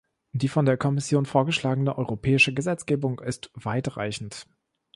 [0.31, 4.47] Die von der Kommission vorgeschlagene europäische Gesetzgebung ist weitreichend.